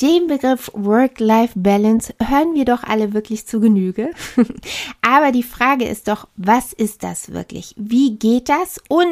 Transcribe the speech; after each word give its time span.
Den 0.00 0.28
Begriff 0.28 0.70
Work-Life-Balance 0.72 2.14
hören 2.22 2.54
wir 2.54 2.64
doch 2.64 2.84
alle 2.84 3.12
wirklich 3.12 3.46
zu 3.46 3.60
Genüge. 3.60 4.12
Aber 5.02 5.30
die 5.30 5.42
Frage 5.42 5.84
ist 5.84 6.08
doch, 6.08 6.26
was 6.36 6.72
ist 6.72 7.02
das 7.02 7.32
wirklich? 7.32 7.74
Wie 7.76 8.16
geht 8.16 8.48
das? 8.48 8.80
Und 8.88 9.10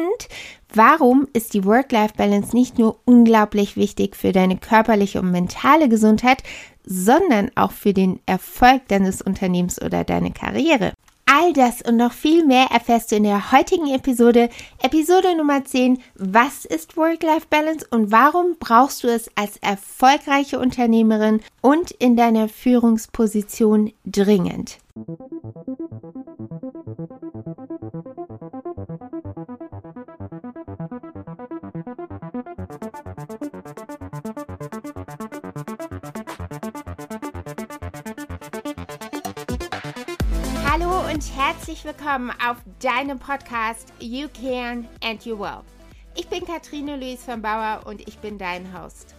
warum 0.73 1.27
ist 1.33 1.53
die 1.53 1.63
Work-Life-Balance 1.63 2.55
nicht 2.55 2.79
nur 2.79 2.97
unglaublich 3.05 3.75
wichtig 3.75 4.15
für 4.15 4.31
deine 4.31 4.57
körperliche 4.57 5.19
und 5.21 5.29
mentale 5.29 5.89
Gesundheit, 5.89 6.41
sondern 6.83 7.51
auch 7.53 7.71
für 7.71 7.93
den 7.93 8.19
Erfolg 8.25 8.87
deines 8.87 9.21
Unternehmens 9.21 9.79
oder 9.79 10.03
deine 10.03 10.31
Karriere? 10.31 10.93
All 11.31 11.53
das 11.53 11.83
und 11.83 11.97
noch 11.97 12.11
viel 12.11 12.43
mehr 12.43 12.71
erfährst 12.71 13.11
du 13.11 13.17
in 13.17 13.21
der 13.21 13.51
heutigen 13.51 13.93
Episode, 13.93 14.49
Episode 14.81 15.37
Nummer 15.37 15.63
10. 15.63 15.99
Was 16.15 16.65
ist 16.65 16.97
Work-Life-Balance 16.97 17.85
und 17.91 18.11
warum 18.11 18.55
brauchst 18.59 19.03
du 19.03 19.09
es 19.09 19.29
als 19.35 19.57
erfolgreiche 19.57 20.57
Unternehmerin 20.57 21.41
und 21.61 21.91
in 21.91 22.15
deiner 22.15 22.49
Führungsposition 22.49 23.93
dringend? 24.05 24.79
Und 41.19 41.35
herzlich 41.35 41.83
willkommen 41.83 42.31
auf 42.41 42.55
deinem 42.79 43.19
Podcast 43.19 43.91
You 43.99 44.29
Can 44.29 44.87
and 45.03 45.25
You 45.25 45.37
Will. 45.37 45.63
Ich 46.15 46.29
bin 46.29 46.45
Katrine 46.45 46.95
Luis 46.95 47.25
von 47.25 47.41
Bauer 47.41 47.81
und 47.83 48.07
ich 48.07 48.19
bin 48.19 48.37
dein 48.37 48.73
Host. 48.73 49.15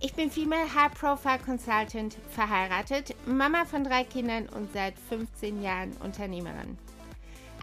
Ich 0.00 0.14
bin 0.14 0.30
Female 0.30 0.74
High 0.74 0.94
Profile 0.94 1.38
Consultant, 1.44 2.16
verheiratet, 2.30 3.14
Mama 3.26 3.66
von 3.66 3.84
drei 3.84 4.04
Kindern 4.04 4.48
und 4.56 4.72
seit 4.72 4.94
15 5.10 5.62
Jahren 5.62 5.92
Unternehmerin. 6.02 6.78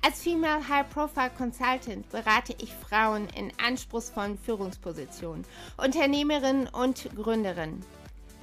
Als 0.06 0.22
Female 0.22 0.68
High 0.70 0.88
Profile 0.88 1.32
Consultant 1.36 2.08
berate 2.12 2.54
ich 2.62 2.72
Frauen 2.76 3.30
in 3.36 3.52
anspruchsvollen 3.66 4.38
Führungspositionen, 4.38 5.44
Unternehmerinnen 5.78 6.68
und 6.68 7.10
Gründerinnen. 7.16 7.84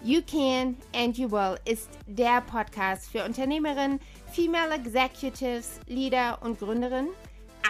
You 0.04 0.22
Can 0.22 0.76
and 0.94 1.18
You 1.18 1.28
Will 1.28 1.58
ist 1.64 1.88
der 2.06 2.40
Podcast 2.42 3.10
für 3.10 3.24
Unternehmerinnen, 3.24 3.98
Female 4.32 4.74
Executives, 4.74 5.80
Leader 5.88 6.38
und 6.40 6.60
Gründerinnen, 6.60 7.10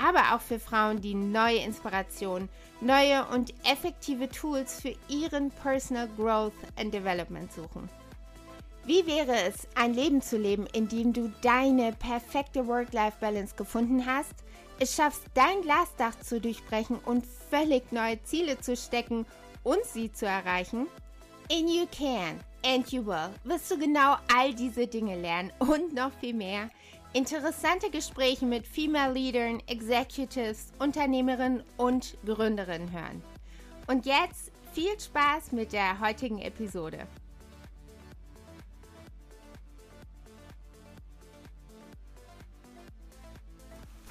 aber 0.05 0.35
auch 0.35 0.41
für 0.43 0.61
Frauen, 0.61 1.01
die 1.01 1.15
neue 1.15 1.57
Inspiration, 1.57 2.51
neue 2.83 3.25
und 3.33 3.55
effektive 3.65 4.29
Tools 4.29 4.79
für 4.79 4.95
ihren 5.09 5.51
Personal 5.51 6.07
Growth 6.19 6.53
and 6.77 6.93
Development 6.93 7.51
suchen. 7.51 7.89
Wie 8.85 9.07
wäre 9.07 9.35
es, 9.49 9.67
ein 9.75 9.95
Leben 9.95 10.21
zu 10.21 10.37
leben, 10.37 10.67
in 10.75 10.87
dem 10.87 11.15
du 11.15 11.33
deine 11.41 11.93
perfekte 11.93 12.67
Work-Life-Balance 12.67 13.57
gefunden 13.57 14.05
hast, 14.05 14.35
es 14.79 14.95
schaffst, 14.95 15.23
dein 15.33 15.63
Glasdach 15.63 16.19
zu 16.21 16.43
durchbrechen 16.43 16.99
und 17.07 17.25
völlig 17.51 17.91
neue 17.91 18.23
Ziele 18.23 18.61
zu 18.61 18.77
stecken 18.77 19.25
und 19.65 19.83
sie 19.85 20.13
zu 20.13 20.27
erreichen? 20.27 20.89
In 21.51 21.67
You 21.67 21.87
Can 21.87 22.41
and 22.63 22.87
You 22.93 23.07
Will 23.07 23.31
wirst 23.45 23.71
du 23.71 23.79
genau 23.79 24.17
all 24.37 24.53
diese 24.53 24.87
Dinge 24.87 25.19
lernen 25.19 25.51
und 25.59 25.95
noch 25.95 26.13
viel 26.21 26.35
mehr. 26.35 26.69
Interessante 27.15 27.89
Gespräche 27.89 28.45
mit 28.45 28.67
Female 28.67 29.15
Leadern, 29.15 29.63
Executives, 29.67 30.75
Unternehmerinnen 30.79 31.63
und 31.79 32.19
Gründerinnen 32.27 32.93
hören. 32.93 33.23
Und 33.87 34.05
jetzt 34.05 34.53
viel 34.75 35.01
Spaß 35.01 35.53
mit 35.53 35.73
der 35.73 35.99
heutigen 36.01 36.39
Episode. 36.39 37.07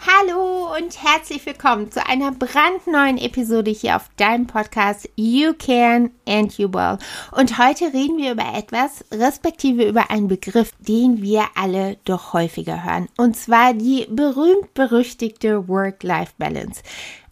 Hallo 0.10 0.74
und 0.74 1.04
herzlich 1.04 1.46
willkommen 1.46 1.92
zu 1.92 2.06
einer 2.08 2.32
brandneuen 2.32 3.18
Episode 3.18 3.72
hier 3.72 3.98
auf 3.98 4.10
deinem 4.16 4.48
Podcast 4.48 5.10
You 5.18 5.52
Can 5.52 6.12
and 6.26 6.58
You 6.58 6.72
Will. 6.72 6.98
Und 7.34 7.58
heute 7.58 7.92
reden 7.94 8.18
wir 8.18 8.32
über 8.32 8.54
etwas, 8.56 9.04
respektive 9.12 9.84
über 9.84 10.10
einen 10.10 10.30
Begriff, 10.30 10.72
den 10.80 11.22
wir 11.22 11.44
alle 11.56 11.98
doch 12.06 12.32
häufiger 12.32 12.86
hören. 12.86 13.10
Und 13.18 13.36
zwar 13.36 13.74
die 13.74 14.08
berühmt-berüchtigte 14.10 15.68
Work-Life-Balance. 15.68 16.84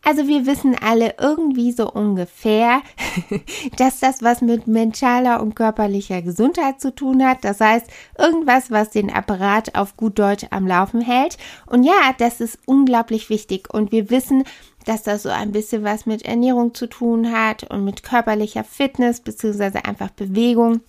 Also 0.06 0.28
wir 0.28 0.46
wissen 0.46 0.76
alle 0.80 1.16
irgendwie 1.20 1.72
so 1.72 1.92
ungefähr, 1.92 2.84
dass 3.78 4.00
das 4.00 4.22
was 4.22 4.42
mit 4.42 4.68
mentaler 4.68 5.42
und 5.42 5.56
körperlicher 5.56 6.22
Gesundheit 6.22 6.80
zu 6.80 6.94
tun 6.94 7.26
hat. 7.26 7.44
Das 7.44 7.60
heißt, 7.60 7.88
irgendwas, 8.20 8.70
was 8.70 8.92
den 8.92 9.12
Apparat 9.12 9.74
auf 9.74 9.98
gut 9.98 10.20
Deutsch 10.20 10.46
am 10.52 10.68
Laufen 10.68 11.02
hält. 11.02 11.40
Und 11.66 11.84
ja, 11.84 12.14
das 12.20 12.40
ist 12.40 12.60
unglaublich 12.66 13.32
wichtig. 13.32 13.74
Und 13.74 13.92
wir 13.92 14.12
wissen, 14.12 14.44
dass 14.86 15.02
das 15.02 15.24
so 15.24 15.30
ein 15.30 15.52
bisschen 15.52 15.84
was 15.84 16.06
mit 16.06 16.24
Ernährung 16.24 16.76
zu 16.76 16.86
tun 16.86 17.32
hat 17.32 17.64
und 17.64 17.84
mit 17.84 18.04
körperlicher 18.04 18.64
Fitness 18.64 19.22
beziehungsweise 19.22 19.86
einfach 19.86 20.12
Bewegung. 20.12 20.82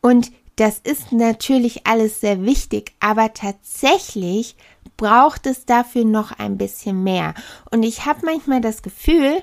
Und 0.00 0.32
das 0.56 0.78
ist 0.78 1.12
natürlich 1.12 1.86
alles 1.86 2.20
sehr 2.20 2.44
wichtig, 2.44 2.92
aber 3.00 3.32
tatsächlich 3.32 4.56
braucht 4.96 5.46
es 5.46 5.64
dafür 5.64 6.04
noch 6.04 6.32
ein 6.32 6.58
bisschen 6.58 7.02
mehr. 7.02 7.34
Und 7.70 7.82
ich 7.82 8.04
habe 8.06 8.20
manchmal 8.24 8.60
das 8.60 8.82
Gefühl, 8.82 9.42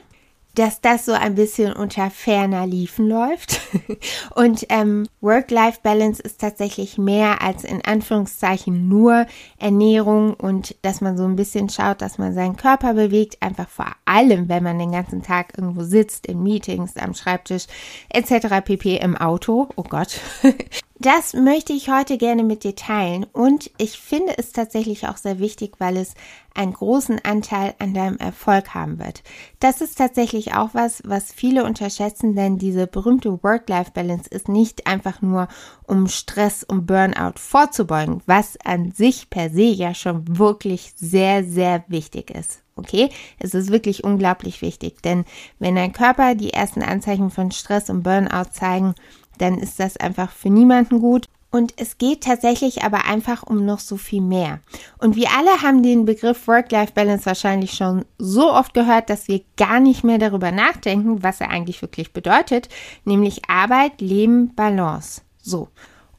dass 0.55 0.81
das 0.81 1.05
so 1.05 1.13
ein 1.13 1.35
bisschen 1.35 1.73
unter 1.73 2.09
ferner 2.09 2.65
Liefen 2.65 3.07
läuft. 3.07 3.61
Und 4.35 4.65
ähm, 4.69 5.07
Work-Life-Balance 5.21 6.21
ist 6.21 6.41
tatsächlich 6.41 6.97
mehr 6.97 7.41
als 7.41 7.63
in 7.63 7.83
Anführungszeichen 7.85 8.89
nur 8.89 9.25
Ernährung 9.57 10.33
und 10.33 10.75
dass 10.81 11.01
man 11.01 11.17
so 11.17 11.23
ein 11.23 11.35
bisschen 11.35 11.69
schaut, 11.69 12.01
dass 12.01 12.17
man 12.17 12.33
seinen 12.33 12.57
Körper 12.57 12.93
bewegt. 12.93 13.37
Einfach 13.41 13.69
vor 13.69 13.91
allem, 14.05 14.49
wenn 14.49 14.63
man 14.63 14.79
den 14.79 14.91
ganzen 14.91 15.21
Tag 15.21 15.53
irgendwo 15.57 15.83
sitzt, 15.83 16.25
in 16.25 16.43
Meetings, 16.43 16.97
am 16.97 17.13
Schreibtisch 17.13 17.67
etc. 18.09 18.61
pp. 18.65 18.97
im 18.97 19.15
Auto. 19.15 19.69
Oh 19.75 19.83
Gott. 19.83 20.19
Das 21.01 21.33
möchte 21.33 21.71
ich 21.71 21.89
heute 21.89 22.17
gerne 22.17 22.43
mit 22.43 22.65
dir 22.65 22.75
teilen 22.75 23.25
und 23.31 23.71
ich 23.77 23.97
finde 23.97 24.37
es 24.37 24.51
tatsächlich 24.51 25.07
auch 25.07 25.15
sehr 25.15 25.39
wichtig, 25.39 25.75
weil 25.77 25.95
es 25.95 26.13
einen 26.53 26.73
großen 26.73 27.23
Anteil 27.23 27.73
an 27.79 27.93
deinem 27.93 28.17
Erfolg 28.17 28.73
haben 28.73 28.99
wird. 28.99 29.23
Das 29.61 29.79
ist 29.79 29.97
tatsächlich 29.97 30.55
auch 30.55 30.71
was, 30.73 31.01
was 31.05 31.31
viele 31.31 31.63
unterschätzen, 31.63 32.35
denn 32.35 32.57
diese 32.57 32.85
berühmte 32.85 33.41
Work-Life-Balance 33.41 34.29
ist 34.29 34.49
nicht 34.49 34.87
einfach 34.87 35.21
nur, 35.21 35.47
um 35.87 36.09
Stress 36.09 36.65
und 36.65 36.85
Burnout 36.85 37.39
vorzubeugen, 37.39 38.21
was 38.25 38.57
an 38.65 38.91
sich 38.91 39.29
per 39.29 39.49
se 39.49 39.61
ja 39.61 39.93
schon 39.93 40.37
wirklich 40.37 40.91
sehr, 40.97 41.45
sehr 41.45 41.85
wichtig 41.87 42.29
ist. 42.29 42.61
Okay, 42.75 43.09
es 43.39 43.53
ist 43.53 43.71
wirklich 43.71 44.03
unglaublich 44.03 44.61
wichtig, 44.61 45.01
denn 45.01 45.23
wenn 45.59 45.75
dein 45.75 45.93
Körper 45.93 46.35
die 46.35 46.51
ersten 46.51 46.81
Anzeichen 46.81 47.29
von 47.29 47.51
Stress 47.51 47.89
und 47.89 48.03
Burnout 48.03 48.51
zeigen, 48.51 48.95
dann 49.39 49.57
ist 49.57 49.79
das 49.79 49.97
einfach 49.97 50.31
für 50.31 50.49
niemanden 50.49 50.99
gut. 50.99 51.25
Und 51.51 51.73
es 51.77 51.97
geht 51.97 52.23
tatsächlich 52.23 52.83
aber 52.83 53.05
einfach 53.05 53.41
um 53.41 53.65
noch 53.65 53.79
so 53.79 53.97
viel 53.97 54.21
mehr. 54.21 54.59
Und 54.99 55.15
wir 55.15 55.29
alle 55.35 55.63
haben 55.63 55.81
den 55.81 56.05
Begriff 56.05 56.47
Work-Life-Balance 56.47 57.25
wahrscheinlich 57.25 57.71
schon 57.71 58.05
so 58.19 58.53
oft 58.53 58.75
gehört, 58.75 59.09
dass 59.09 59.27
wir 59.27 59.41
gar 59.57 59.79
nicht 59.79 60.03
mehr 60.03 60.19
darüber 60.19 60.51
nachdenken, 60.51 61.23
was 61.23 61.41
er 61.41 61.49
eigentlich 61.49 61.81
wirklich 61.81 62.13
bedeutet, 62.13 62.69
nämlich 63.03 63.49
Arbeit, 63.49 63.99
Leben, 63.99 64.53
Balance. 64.53 65.21
So. 65.41 65.69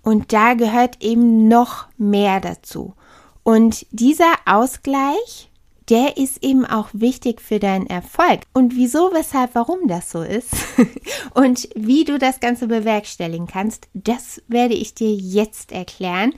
Und 0.02 0.32
da 0.32 0.54
gehört 0.54 1.00
eben 1.00 1.47
noch 1.47 1.87
mehr 1.97 2.41
dazu. 2.41 2.94
Und 3.44 3.87
dieser 3.92 4.34
Ausgleich 4.47 5.50
der 5.91 6.17
ist 6.17 6.43
eben 6.45 6.65
auch 6.65 6.89
wichtig 6.93 7.41
für 7.41 7.59
deinen 7.59 7.87
Erfolg. 7.87 8.43
Und 8.55 8.77
wieso, 8.77 9.12
weshalb, 9.12 9.55
warum 9.55 9.89
das 9.89 10.11
so 10.11 10.23
ist 10.23 10.55
und 11.34 11.69
wie 11.75 12.05
du 12.05 12.19
das 12.19 12.39
Ganze 12.39 12.69
bewerkstelligen 12.69 13.49
kannst, 13.49 13.89
das 13.93 14.41
werde 14.47 14.75
ich 14.75 14.94
dir 14.94 15.12
jetzt 15.12 15.73
erklären. 15.73 16.32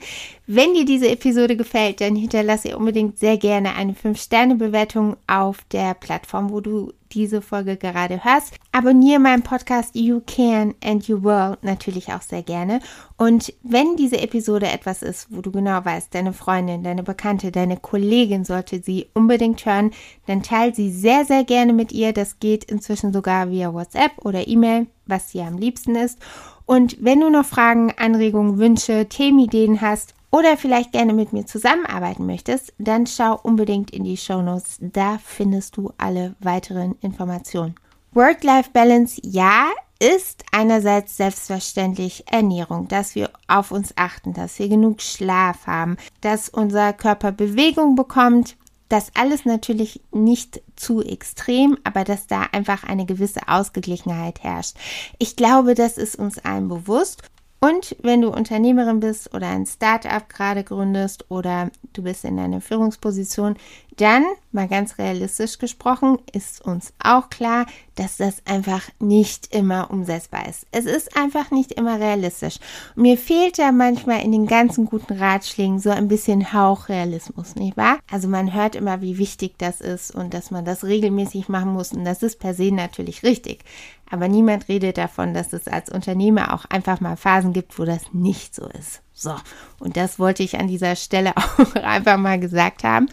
Wenn 0.47 0.73
dir 0.73 0.85
diese 0.85 1.09
Episode 1.09 1.55
gefällt, 1.55 2.01
dann 2.01 2.15
hinterlasse 2.15 2.75
unbedingt 2.75 3.19
sehr 3.19 3.37
gerne 3.37 3.75
eine 3.75 3.93
5-Sterne-Bewertung 3.93 5.17
auf 5.27 5.57
der 5.71 5.93
Plattform, 5.93 6.49
wo 6.49 6.59
du 6.59 6.91
diese 7.13 7.41
Folge 7.41 7.77
gerade 7.77 8.23
hörst. 8.23 8.55
Abonniere 8.71 9.19
meinen 9.19 9.43
Podcast 9.43 9.95
You 9.95 10.21
Can 10.25 10.73
and 10.83 11.07
You 11.07 11.23
Will 11.23 11.57
natürlich 11.61 12.11
auch 12.13 12.21
sehr 12.21 12.43
gerne. 12.43 12.79
Und 13.17 13.53
wenn 13.63 13.95
diese 13.95 14.19
Episode 14.19 14.67
etwas 14.67 15.01
ist, 15.01 15.27
wo 15.29 15.41
du 15.41 15.51
genau 15.51 15.83
weißt, 15.83 16.13
deine 16.13 16.33
Freundin, 16.33 16.83
deine 16.83 17.03
Bekannte, 17.03 17.51
deine 17.51 17.77
Kollegin 17.77 18.43
sollte 18.43 18.81
sie 18.81 19.07
unbedingt 19.13 19.65
hören, 19.65 19.91
dann 20.25 20.43
teile 20.43 20.73
sie 20.73 20.91
sehr, 20.91 21.25
sehr 21.25 21.43
gerne 21.43 21.73
mit 21.73 21.91
ihr. 21.91 22.13
Das 22.13 22.39
geht 22.39 22.63
inzwischen 22.65 23.13
sogar 23.13 23.49
via 23.49 23.73
WhatsApp 23.73 24.11
oder 24.23 24.47
E-Mail, 24.47 24.87
was 25.05 25.31
dir 25.31 25.45
am 25.45 25.57
liebsten 25.57 25.95
ist. 25.95 26.19
Und 26.65 26.97
wenn 27.01 27.19
du 27.19 27.29
noch 27.29 27.45
Fragen, 27.45 27.93
Anregungen, 27.97 28.57
Wünsche, 28.57 29.07
Themenideen 29.07 29.81
hast, 29.81 30.15
oder 30.33 30.57
vielleicht 30.57 30.91
gerne 30.91 31.13
mit 31.13 31.31
mir 31.31 31.45
zusammenarbeiten 31.45 32.25
möchtest, 32.25 32.73
dann 32.79 33.05
schau 33.05 33.39
unbedingt 33.43 33.91
in 33.91 34.03
die 34.03 34.17
Show 34.17 34.41
Notes. 34.41 34.77
Da 34.79 35.19
findest 35.23 35.77
du 35.77 35.93
alle 35.99 36.35
weiteren 36.39 36.95
Informationen. 37.01 37.75
Work-Life-Balance, 38.13 39.21
ja, 39.23 39.67
ist 39.99 40.43
einerseits 40.51 41.17
selbstverständlich 41.17 42.25
Ernährung, 42.31 42.87
dass 42.87 43.13
wir 43.13 43.29
auf 43.47 43.71
uns 43.71 43.93
achten, 43.95 44.33
dass 44.33 44.57
wir 44.57 44.67
genug 44.67 45.01
Schlaf 45.01 45.67
haben, 45.67 45.97
dass 46.21 46.49
unser 46.49 46.93
Körper 46.93 47.31
Bewegung 47.31 47.95
bekommt. 47.95 48.57
Das 48.89 49.11
alles 49.15 49.45
natürlich 49.45 50.01
nicht 50.11 50.61
zu 50.75 51.01
extrem, 51.01 51.77
aber 51.83 52.03
dass 52.03 52.27
da 52.27 52.47
einfach 52.51 52.83
eine 52.83 53.05
gewisse 53.05 53.47
Ausgeglichenheit 53.47 54.43
herrscht. 54.43 54.77
Ich 55.19 55.35
glaube, 55.35 55.75
das 55.75 55.97
ist 55.97 56.15
uns 56.15 56.37
allen 56.39 56.67
bewusst 56.67 57.21
und 57.63 57.95
wenn 58.01 58.21
du 58.21 58.27
Unternehmerin 58.27 58.99
bist 58.99 59.33
oder 59.33 59.47
ein 59.47 59.65
Startup 59.65 60.27
gerade 60.27 60.65
gründest 60.65 61.31
oder 61.31 61.71
du 61.93 62.03
bist 62.03 62.25
in 62.25 62.37
einer 62.37 62.59
Führungsposition, 62.59 63.55
dann, 63.95 64.25
mal 64.51 64.67
ganz 64.67 64.97
realistisch 64.97 65.59
gesprochen, 65.59 66.17
ist 66.33 66.59
uns 66.59 66.91
auch 67.01 67.29
klar, 67.29 67.65
dass 67.95 68.17
das 68.17 68.41
einfach 68.45 68.81
nicht 68.99 69.53
immer 69.53 69.91
umsetzbar 69.91 70.47
ist. 70.47 70.65
Es 70.71 70.85
ist 70.85 71.15
einfach 71.17 71.51
nicht 71.51 71.73
immer 71.73 71.99
realistisch. 71.99 72.57
Und 72.95 73.03
mir 73.03 73.17
fehlt 73.17 73.59
da 73.59 73.71
manchmal 73.71 74.21
in 74.21 74.31
den 74.31 74.47
ganzen 74.47 74.85
guten 74.85 75.13
Ratschlägen 75.13 75.79
so 75.79 75.89
ein 75.89 76.07
bisschen 76.07 76.53
Hauchrealismus, 76.53 77.55
nicht 77.55 77.77
wahr? 77.77 77.99
Also 78.11 78.27
man 78.27 78.53
hört 78.53 78.75
immer, 78.75 79.01
wie 79.01 79.17
wichtig 79.17 79.55
das 79.57 79.81
ist 79.81 80.13
und 80.13 80.33
dass 80.33 80.51
man 80.51 80.65
das 80.65 80.83
regelmäßig 80.83 81.49
machen 81.49 81.73
muss 81.73 81.93
und 81.93 82.05
das 82.05 82.23
ist 82.23 82.39
per 82.39 82.53
se 82.53 82.71
natürlich 82.71 83.23
richtig. 83.23 83.63
Aber 84.09 84.27
niemand 84.27 84.67
redet 84.67 84.97
davon, 84.97 85.33
dass 85.33 85.53
es 85.53 85.67
als 85.67 85.89
Unternehmer 85.89 86.53
auch 86.53 86.65
einfach 86.65 86.99
mal 87.01 87.17
Phasen 87.17 87.53
gibt, 87.53 87.79
wo 87.79 87.85
das 87.85 88.01
nicht 88.13 88.53
so 88.53 88.67
ist. 88.67 89.01
So, 89.13 89.35
und 89.79 89.95
das 89.95 90.17
wollte 90.17 90.43
ich 90.43 90.59
an 90.59 90.67
dieser 90.67 90.95
Stelle 90.95 91.33
auch 91.37 91.75
einfach 91.75 92.17
mal 92.17 92.39
gesagt 92.39 92.83
haben. 92.83 93.07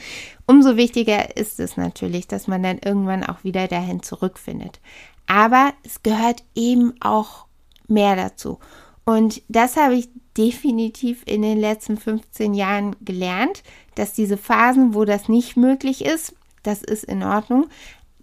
Umso 0.46 0.76
wichtiger 0.76 1.36
ist 1.36 1.60
es 1.60 1.76
natürlich, 1.76 2.26
dass 2.26 2.48
man 2.48 2.62
dann 2.62 2.78
irgendwann 2.78 3.24
auch 3.24 3.44
wieder 3.44 3.68
dahin 3.68 4.02
zurückfindet. 4.02 4.80
Aber 5.26 5.72
es 5.84 6.02
gehört 6.02 6.42
eben 6.54 6.94
auch 7.00 7.46
mehr 7.86 8.16
dazu. 8.16 8.58
Und 9.04 9.42
das 9.48 9.76
habe 9.76 9.94
ich 9.94 10.08
definitiv 10.36 11.22
in 11.26 11.42
den 11.42 11.58
letzten 11.58 11.96
15 11.96 12.54
Jahren 12.54 12.96
gelernt, 13.04 13.62
dass 13.94 14.12
diese 14.12 14.36
Phasen, 14.36 14.94
wo 14.94 15.04
das 15.04 15.28
nicht 15.28 15.56
möglich 15.56 16.04
ist, 16.04 16.34
das 16.62 16.82
ist 16.82 17.04
in 17.04 17.22
Ordnung. 17.22 17.68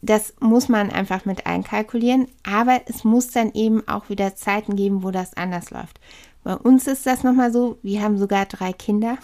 Das 0.01 0.35
muss 0.39 0.69
man 0.69 0.91
einfach 0.91 1.25
mit 1.25 1.45
einkalkulieren, 1.45 2.27
aber 2.43 2.81
es 2.85 3.03
muss 3.03 3.29
dann 3.29 3.51
eben 3.53 3.87
auch 3.87 4.09
wieder 4.09 4.35
Zeiten 4.35 4.75
geben, 4.75 5.03
wo 5.03 5.11
das 5.11 5.35
anders 5.35 5.71
läuft. 5.71 5.99
Bei 6.47 6.55
uns 6.55 6.87
ist 6.87 7.05
das 7.05 7.25
nochmal 7.25 7.51
so, 7.51 7.77
wir 7.83 8.01
haben 8.01 8.17
sogar 8.17 8.45
drei 8.45 8.71
Kinder. 8.71 9.17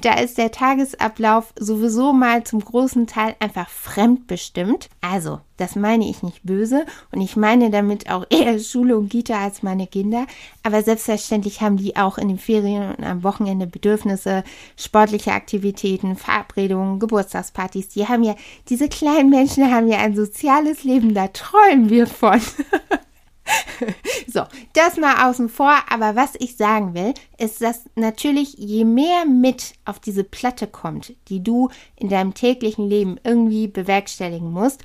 Da 0.00 0.14
ist 0.14 0.38
der 0.38 0.50
Tagesablauf 0.50 1.52
sowieso 1.56 2.12
mal 2.12 2.42
zum 2.42 2.58
großen 2.58 3.06
Teil 3.06 3.36
einfach 3.38 3.68
fremdbestimmt. 3.68 4.88
Also, 5.00 5.38
das 5.56 5.76
meine 5.76 6.08
ich 6.08 6.24
nicht 6.24 6.42
böse 6.42 6.84
und 7.12 7.20
ich 7.20 7.36
meine 7.36 7.70
damit 7.70 8.10
auch 8.10 8.26
eher 8.28 8.58
Schule 8.58 8.98
und 8.98 9.08
Kita 9.10 9.40
als 9.40 9.62
meine 9.62 9.86
Kinder. 9.86 10.26
Aber 10.64 10.82
selbstverständlich 10.82 11.60
haben 11.60 11.76
die 11.76 11.94
auch 11.94 12.18
in 12.18 12.26
den 12.26 12.40
Ferien 12.40 12.92
und 12.96 13.04
am 13.04 13.22
Wochenende 13.22 13.68
Bedürfnisse, 13.68 14.42
sportliche 14.76 15.30
Aktivitäten, 15.30 16.16
Verabredungen, 16.16 16.98
Geburtstagspartys. 16.98 17.90
Die 17.90 18.08
haben 18.08 18.24
ja, 18.24 18.34
diese 18.68 18.88
kleinen 18.88 19.30
Menschen 19.30 19.72
haben 19.72 19.86
ja 19.86 19.98
ein 19.98 20.16
soziales 20.16 20.82
Leben, 20.82 21.14
da 21.14 21.28
träumen 21.28 21.88
wir 21.88 22.08
von. 22.08 22.40
so, 24.26 24.42
das 24.72 24.96
mal 24.96 25.28
außen 25.28 25.48
vor. 25.48 25.74
Aber 25.90 26.16
was 26.16 26.32
ich 26.38 26.56
sagen 26.56 26.94
will, 26.94 27.14
ist, 27.38 27.60
dass 27.60 27.84
natürlich 27.94 28.54
je 28.54 28.84
mehr 28.84 29.26
mit 29.26 29.74
auf 29.84 30.00
diese 30.00 30.24
Platte 30.24 30.66
kommt, 30.66 31.14
die 31.28 31.42
du 31.42 31.68
in 31.96 32.08
deinem 32.08 32.34
täglichen 32.34 32.88
Leben 32.88 33.18
irgendwie 33.24 33.68
bewerkstelligen 33.68 34.50
musst, 34.50 34.82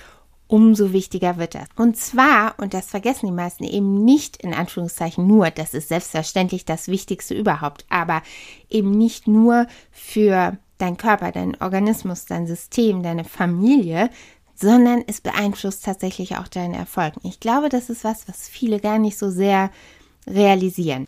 umso 0.47 0.93
wichtiger 0.93 1.37
wird 1.37 1.55
das. 1.55 1.67
Und 1.75 1.97
zwar, 1.97 2.55
und 2.57 2.73
das 2.73 2.87
vergessen 2.87 3.27
die 3.27 3.33
meisten 3.33 3.63
eben 3.63 4.05
nicht 4.05 4.37
in 4.37 4.53
Anführungszeichen 4.53 5.27
nur, 5.27 5.51
das 5.51 5.73
ist 5.73 5.89
selbstverständlich 5.89 6.65
das 6.65 6.87
Wichtigste 6.87 7.35
überhaupt, 7.35 7.85
aber 7.89 8.21
eben 8.69 8.91
nicht 8.91 9.27
nur 9.27 9.67
für 9.91 10.57
dein 10.77 10.97
Körper, 10.97 11.31
dein 11.31 11.59
Organismus, 11.59 12.25
dein 12.25 12.47
System, 12.47 13.03
deine 13.03 13.23
Familie, 13.23 14.09
sondern 14.59 15.03
es 15.07 15.21
beeinflusst 15.21 15.85
tatsächlich 15.85 16.37
auch 16.37 16.47
deinen 16.47 16.73
Erfolg. 16.73 17.13
Ich 17.23 17.39
glaube, 17.39 17.69
das 17.69 17.89
ist 17.89 18.03
was, 18.03 18.27
was 18.27 18.49
viele 18.49 18.79
gar 18.79 18.99
nicht 18.99 19.17
so 19.17 19.29
sehr 19.29 19.71
realisieren. 20.27 21.07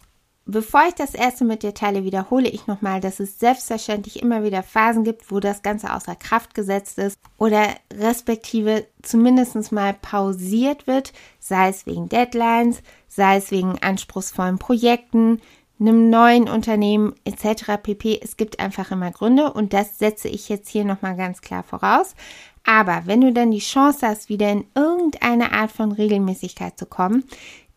Bevor 0.51 0.81
ich 0.87 0.95
das 0.95 1.13
erste 1.13 1.45
mit 1.45 1.61
dir 1.61 1.75
teile, 1.75 2.03
wiederhole 2.03 2.49
ich 2.49 2.65
nochmal, 2.65 3.01
dass 3.01 3.19
es 3.19 3.37
selbstverständlich 3.37 4.19
immer 4.19 4.43
wieder 4.43 4.63
Phasen 4.63 5.03
gibt, 5.03 5.31
wo 5.31 5.39
das 5.39 5.61
Ganze 5.61 5.93
außer 5.93 6.15
Kraft 6.15 6.55
gesetzt 6.55 6.97
ist 6.97 7.19
oder 7.37 7.67
respektive 7.93 8.87
zumindest 9.03 9.71
mal 9.71 9.93
pausiert 9.93 10.87
wird, 10.87 11.13
sei 11.39 11.69
es 11.69 11.85
wegen 11.85 12.09
Deadlines, 12.09 12.81
sei 13.07 13.37
es 13.37 13.51
wegen 13.51 13.77
anspruchsvollen 13.79 14.57
Projekten, 14.57 15.39
einem 15.79 16.09
neuen 16.09 16.49
Unternehmen 16.49 17.13
etc. 17.25 17.81
pp. 17.81 18.19
Es 18.21 18.35
gibt 18.35 18.59
einfach 18.59 18.91
immer 18.91 19.11
Gründe 19.11 19.53
und 19.53 19.73
das 19.73 19.97
setze 19.97 20.27
ich 20.27 20.49
jetzt 20.49 20.69
hier 20.69 20.83
nochmal 20.83 21.15
ganz 21.15 21.41
klar 21.41 21.63
voraus. 21.63 22.15
Aber 22.63 23.03
wenn 23.05 23.21
du 23.21 23.33
dann 23.33 23.51
die 23.51 23.59
Chance 23.59 24.07
hast, 24.07 24.29
wieder 24.29 24.51
in 24.51 24.65
irgendeine 24.75 25.51
Art 25.51 25.71
von 25.71 25.91
Regelmäßigkeit 25.91 26.77
zu 26.77 26.85
kommen, 26.85 27.23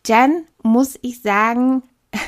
dann 0.03 0.45
muss 0.61 0.99
ich 1.01 1.21
sagen, 1.21 1.83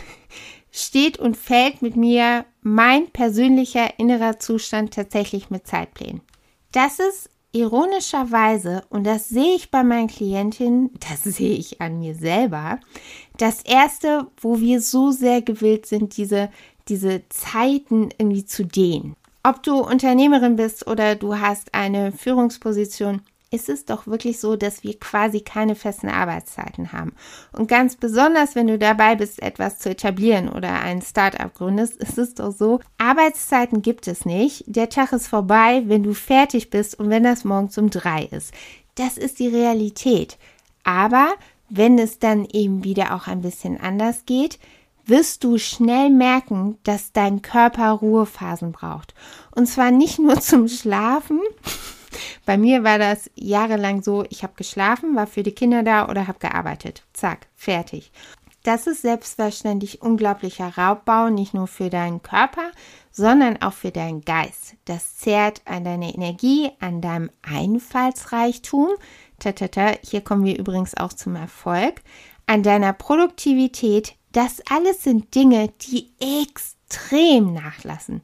steht 0.71 1.17
und 1.17 1.37
fällt 1.37 1.81
mit 1.81 1.95
mir 1.95 2.45
mein 2.61 3.07
persönlicher 3.09 3.99
innerer 3.99 4.39
Zustand 4.39 4.93
tatsächlich 4.93 5.49
mit 5.49 5.67
Zeitplänen. 5.67 6.21
Das 6.71 6.99
ist 6.99 7.29
ironischerweise, 7.55 8.83
und 8.89 9.05
das 9.05 9.29
sehe 9.29 9.55
ich 9.55 9.71
bei 9.71 9.83
meinen 9.83 10.07
Klientinnen, 10.07 10.91
das 11.09 11.23
sehe 11.23 11.55
ich 11.55 11.81
an 11.81 11.99
mir 11.99 12.15
selber, 12.15 12.79
das 13.37 13.61
erste, 13.61 14.27
wo 14.37 14.59
wir 14.59 14.81
so 14.81 15.11
sehr 15.11 15.41
gewillt 15.41 15.85
sind, 15.85 16.17
diese, 16.17 16.49
diese 16.87 17.23
Zeiten 17.29 18.09
irgendwie 18.17 18.45
zu 18.45 18.65
dehnen. 18.65 19.15
Ob 19.47 19.61
du 19.61 19.77
Unternehmerin 19.77 20.55
bist 20.55 20.87
oder 20.87 21.13
du 21.13 21.37
hast 21.39 21.71
eine 21.75 22.11
Führungsposition, 22.11 23.21
ist 23.51 23.69
es 23.69 23.85
doch 23.85 24.07
wirklich 24.07 24.39
so, 24.39 24.55
dass 24.55 24.83
wir 24.83 24.99
quasi 24.99 25.41
keine 25.41 25.75
festen 25.75 26.09
Arbeitszeiten 26.09 26.91
haben. 26.91 27.13
Und 27.51 27.67
ganz 27.67 27.95
besonders, 27.95 28.55
wenn 28.55 28.65
du 28.65 28.79
dabei 28.79 29.13
bist, 29.13 29.39
etwas 29.43 29.77
zu 29.77 29.91
etablieren 29.91 30.49
oder 30.49 30.73
ein 30.81 31.03
Startup 31.03 31.53
gründest, 31.53 31.97
ist 31.97 32.17
es 32.17 32.33
doch 32.33 32.51
so, 32.51 32.79
Arbeitszeiten 32.97 33.83
gibt 33.83 34.07
es 34.07 34.25
nicht. 34.25 34.63
Der 34.65 34.89
Tag 34.89 35.13
ist 35.13 35.27
vorbei, 35.27 35.83
wenn 35.85 36.01
du 36.01 36.15
fertig 36.15 36.71
bist 36.71 36.99
und 36.99 37.11
wenn 37.11 37.21
das 37.21 37.43
morgens 37.43 37.77
um 37.77 37.91
drei 37.91 38.23
ist. 38.23 38.51
Das 38.95 39.15
ist 39.15 39.37
die 39.37 39.49
Realität. 39.49 40.39
Aber 40.83 41.35
wenn 41.69 41.99
es 41.99 42.17
dann 42.17 42.45
eben 42.45 42.83
wieder 42.83 43.13
auch 43.13 43.27
ein 43.27 43.41
bisschen 43.41 43.79
anders 43.79 44.25
geht, 44.25 44.57
wirst 45.05 45.43
du 45.43 45.57
schnell 45.57 46.09
merken, 46.09 46.77
dass 46.83 47.11
dein 47.11 47.41
Körper 47.41 47.91
Ruhephasen 47.91 48.71
braucht. 48.71 49.13
Und 49.55 49.67
zwar 49.67 49.91
nicht 49.91 50.19
nur 50.19 50.39
zum 50.39 50.67
Schlafen. 50.67 51.39
Bei 52.45 52.57
mir 52.57 52.83
war 52.83 52.97
das 52.97 53.29
jahrelang 53.35 54.01
so, 54.01 54.23
ich 54.29 54.43
habe 54.43 54.53
geschlafen, 54.55 55.15
war 55.15 55.27
für 55.27 55.43
die 55.43 55.51
Kinder 55.51 55.83
da 55.83 56.07
oder 56.07 56.27
habe 56.27 56.39
gearbeitet. 56.39 57.03
Zack, 57.13 57.47
fertig. 57.55 58.11
Das 58.63 58.87
ist 58.87 59.03
selbstverständlich 59.03 60.01
unglaublicher 60.01 60.75
Raubbau, 60.75 61.29
nicht 61.29 61.53
nur 61.53 61.67
für 61.67 61.91
deinen 61.91 62.23
Körper, 62.23 62.71
sondern 63.11 63.61
auch 63.61 63.73
für 63.73 63.91
deinen 63.91 64.21
Geist. 64.21 64.75
Das 64.85 65.17
zehrt 65.17 65.61
an 65.65 65.83
deiner 65.83 66.13
Energie, 66.15 66.71
an 66.79 66.99
deinem 66.99 67.29
Einfallsreichtum. 67.43 68.89
Tatata, 69.37 69.93
hier 70.03 70.21
kommen 70.21 70.45
wir 70.45 70.57
übrigens 70.57 70.97
auch 70.97 71.13
zum 71.13 71.35
Erfolg. 71.35 72.01
An 72.47 72.63
deiner 72.63 72.93
Produktivität, 72.93 74.15
das 74.35 74.61
alles 74.69 75.03
sind 75.03 75.33
Dinge, 75.33 75.69
die 75.81 76.11
extrem 76.19 77.53
nachlassen. 77.53 78.21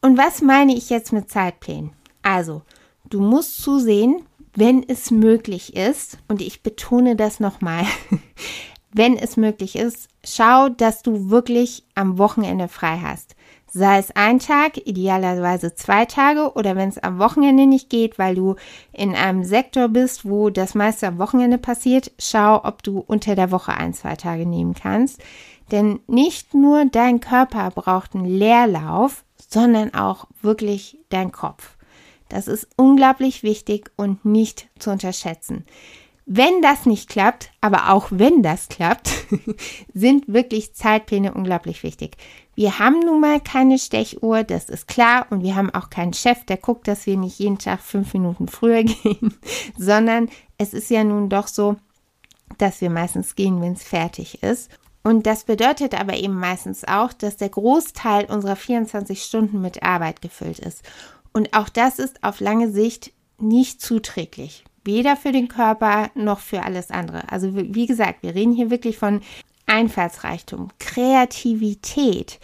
Und 0.00 0.16
was 0.16 0.42
meine 0.42 0.74
ich 0.74 0.90
jetzt 0.90 1.12
mit 1.12 1.28
Zeitplänen? 1.28 1.90
Also, 2.22 2.62
du 3.08 3.20
musst 3.20 3.60
zusehen, 3.60 4.24
wenn 4.54 4.88
es 4.88 5.10
möglich 5.10 5.74
ist, 5.74 6.18
und 6.28 6.40
ich 6.40 6.62
betone 6.62 7.16
das 7.16 7.40
nochmal, 7.40 7.84
wenn 8.92 9.16
es 9.16 9.36
möglich 9.36 9.76
ist, 9.76 10.08
schau, 10.24 10.68
dass 10.68 11.02
du 11.02 11.30
wirklich 11.30 11.84
am 11.94 12.18
Wochenende 12.18 12.68
frei 12.68 13.00
hast. 13.02 13.34
Sei 13.72 13.98
es 13.98 14.10
ein 14.16 14.40
Tag, 14.40 14.78
idealerweise 14.84 15.74
zwei 15.74 16.04
Tage 16.04 16.54
oder 16.54 16.74
wenn 16.74 16.88
es 16.88 16.98
am 16.98 17.20
Wochenende 17.20 17.66
nicht 17.66 17.88
geht, 17.88 18.18
weil 18.18 18.34
du 18.34 18.56
in 18.92 19.14
einem 19.14 19.44
Sektor 19.44 19.88
bist, 19.88 20.24
wo 20.28 20.50
das 20.50 20.74
meiste 20.74 21.06
am 21.06 21.18
Wochenende 21.18 21.56
passiert, 21.56 22.10
schau, 22.18 22.64
ob 22.64 22.82
du 22.82 22.98
unter 22.98 23.36
der 23.36 23.52
Woche 23.52 23.72
ein, 23.72 23.94
zwei 23.94 24.16
Tage 24.16 24.44
nehmen 24.44 24.74
kannst. 24.74 25.22
Denn 25.70 26.00
nicht 26.08 26.52
nur 26.52 26.84
dein 26.86 27.20
Körper 27.20 27.70
braucht 27.70 28.16
einen 28.16 28.24
Leerlauf, 28.24 29.24
sondern 29.36 29.94
auch 29.94 30.26
wirklich 30.42 30.98
dein 31.08 31.30
Kopf. 31.30 31.76
Das 32.28 32.48
ist 32.48 32.68
unglaublich 32.76 33.42
wichtig 33.42 33.90
und 33.96 34.24
nicht 34.24 34.68
zu 34.78 34.90
unterschätzen. 34.90 35.64
Wenn 36.32 36.62
das 36.62 36.86
nicht 36.86 37.08
klappt, 37.08 37.50
aber 37.60 37.90
auch 37.90 38.06
wenn 38.12 38.44
das 38.44 38.68
klappt, 38.68 39.10
sind 39.94 40.32
wirklich 40.32 40.74
Zeitpläne 40.74 41.34
unglaublich 41.34 41.82
wichtig. 41.82 42.16
Wir 42.54 42.78
haben 42.78 43.00
nun 43.00 43.20
mal 43.20 43.40
keine 43.40 43.80
Stechuhr, 43.80 44.44
das 44.44 44.68
ist 44.68 44.86
klar, 44.86 45.26
und 45.30 45.42
wir 45.42 45.56
haben 45.56 45.74
auch 45.74 45.90
keinen 45.90 46.12
Chef, 46.12 46.44
der 46.44 46.56
guckt, 46.56 46.86
dass 46.86 47.06
wir 47.06 47.16
nicht 47.16 47.40
jeden 47.40 47.58
Tag 47.58 47.80
fünf 47.80 48.14
Minuten 48.14 48.46
früher 48.46 48.84
gehen, 48.84 49.34
sondern 49.76 50.28
es 50.56 50.72
ist 50.72 50.88
ja 50.88 51.02
nun 51.02 51.30
doch 51.30 51.48
so, 51.48 51.74
dass 52.58 52.80
wir 52.80 52.90
meistens 52.90 53.34
gehen, 53.34 53.60
wenn 53.60 53.72
es 53.72 53.82
fertig 53.82 54.44
ist. 54.44 54.70
Und 55.02 55.26
das 55.26 55.42
bedeutet 55.42 55.98
aber 55.98 56.14
eben 56.14 56.38
meistens 56.38 56.84
auch, 56.86 57.12
dass 57.12 57.38
der 57.38 57.48
Großteil 57.48 58.26
unserer 58.26 58.54
24 58.54 59.20
Stunden 59.20 59.60
mit 59.60 59.82
Arbeit 59.82 60.22
gefüllt 60.22 60.60
ist. 60.60 60.84
Und 61.32 61.54
auch 61.54 61.68
das 61.68 61.98
ist 61.98 62.22
auf 62.22 62.38
lange 62.38 62.70
Sicht 62.70 63.10
nicht 63.40 63.80
zuträglich. 63.80 64.62
Weder 64.84 65.16
für 65.16 65.32
den 65.32 65.48
Körper 65.48 66.10
noch 66.14 66.40
für 66.40 66.62
alles 66.62 66.90
andere. 66.90 67.30
Also 67.30 67.54
wie 67.54 67.86
gesagt, 67.86 68.22
wir 68.22 68.34
reden 68.34 68.52
hier 68.52 68.70
wirklich 68.70 68.96
von 68.96 69.20
Einfallsreichtum, 69.66 70.68
Kreativität, 70.78 72.40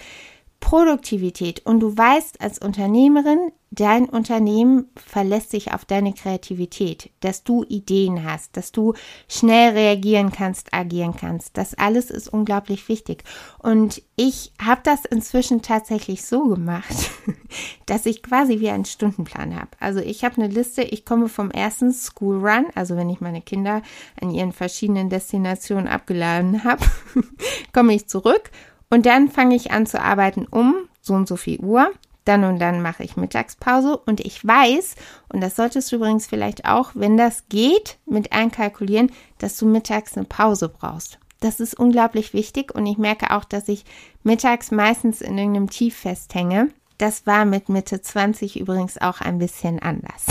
Produktivität 0.66 1.64
und 1.64 1.78
du 1.78 1.96
weißt 1.96 2.40
als 2.40 2.58
Unternehmerin, 2.58 3.52
dein 3.70 4.06
Unternehmen 4.06 4.86
verlässt 4.96 5.52
sich 5.52 5.72
auf 5.72 5.84
deine 5.84 6.12
Kreativität, 6.12 7.10
dass 7.20 7.44
du 7.44 7.62
Ideen 7.62 8.24
hast, 8.24 8.56
dass 8.56 8.72
du 8.72 8.94
schnell 9.28 9.74
reagieren 9.74 10.32
kannst, 10.32 10.74
agieren 10.74 11.14
kannst. 11.16 11.56
Das 11.56 11.74
alles 11.74 12.10
ist 12.10 12.26
unglaublich 12.26 12.88
wichtig. 12.88 13.22
Und 13.60 14.02
ich 14.16 14.54
habe 14.60 14.80
das 14.82 15.04
inzwischen 15.04 15.62
tatsächlich 15.62 16.24
so 16.24 16.48
gemacht, 16.48 17.12
dass 17.86 18.04
ich 18.04 18.24
quasi 18.24 18.58
wie 18.58 18.70
einen 18.70 18.86
Stundenplan 18.86 19.54
habe. 19.54 19.70
Also 19.78 20.00
ich 20.00 20.24
habe 20.24 20.42
eine 20.42 20.52
Liste, 20.52 20.82
ich 20.82 21.04
komme 21.04 21.28
vom 21.28 21.52
ersten 21.52 21.92
School 21.92 22.44
Run, 22.44 22.66
also 22.74 22.96
wenn 22.96 23.08
ich 23.08 23.20
meine 23.20 23.40
Kinder 23.40 23.82
an 24.20 24.32
ihren 24.32 24.50
verschiedenen 24.50 25.10
Destinationen 25.10 25.86
abgeladen 25.86 26.64
habe, 26.64 26.84
komme 27.72 27.94
ich 27.94 28.08
zurück 28.08 28.50
und 28.90 29.06
dann 29.06 29.28
fange 29.28 29.56
ich 29.56 29.72
an 29.72 29.86
zu 29.86 30.00
arbeiten 30.00 30.46
um 30.46 30.88
so 31.00 31.14
und 31.14 31.28
so 31.28 31.36
viel 31.36 31.60
Uhr. 31.60 31.90
Dann 32.24 32.42
und 32.42 32.58
dann 32.58 32.82
mache 32.82 33.04
ich 33.04 33.16
Mittagspause 33.16 33.96
und 33.96 34.20
ich 34.20 34.44
weiß, 34.44 34.96
und 35.28 35.40
das 35.40 35.54
solltest 35.54 35.92
du 35.92 35.96
übrigens 35.96 36.26
vielleicht 36.26 36.64
auch, 36.64 36.90
wenn 36.94 37.16
das 37.16 37.44
geht, 37.48 37.98
mit 38.04 38.32
einkalkulieren, 38.32 39.12
dass 39.38 39.56
du 39.56 39.66
mittags 39.66 40.16
eine 40.16 40.26
Pause 40.26 40.68
brauchst. 40.68 41.20
Das 41.38 41.60
ist 41.60 41.78
unglaublich 41.78 42.32
wichtig 42.32 42.74
und 42.74 42.84
ich 42.86 42.98
merke 42.98 43.30
auch, 43.30 43.44
dass 43.44 43.68
ich 43.68 43.84
mittags 44.24 44.72
meistens 44.72 45.20
in 45.20 45.38
irgendeinem 45.38 45.70
Tief 45.70 45.96
festhänge. 45.96 46.70
Das 46.98 47.26
war 47.26 47.44
mit 47.44 47.68
Mitte 47.68 48.00
20 48.00 48.58
übrigens 48.58 48.98
auch 48.98 49.20
ein 49.20 49.38
bisschen 49.38 49.78
anders. 49.80 50.26